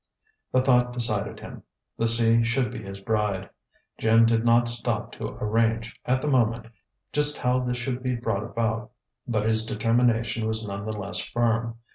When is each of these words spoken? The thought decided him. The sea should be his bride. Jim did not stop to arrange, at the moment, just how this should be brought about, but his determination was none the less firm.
The 0.51 0.63
thought 0.63 0.93
decided 0.93 1.39
him. 1.41 1.61
The 1.99 2.07
sea 2.07 2.43
should 2.43 2.71
be 2.71 2.81
his 2.81 2.99
bride. 2.99 3.51
Jim 3.99 4.25
did 4.25 4.43
not 4.43 4.67
stop 4.67 5.11
to 5.11 5.37
arrange, 5.39 5.93
at 6.07 6.23
the 6.23 6.27
moment, 6.27 6.65
just 7.13 7.37
how 7.37 7.59
this 7.59 7.77
should 7.77 8.01
be 8.01 8.15
brought 8.15 8.43
about, 8.43 8.89
but 9.27 9.45
his 9.45 9.63
determination 9.63 10.47
was 10.47 10.65
none 10.65 10.85
the 10.85 10.97
less 10.97 11.19
firm. 11.19 11.77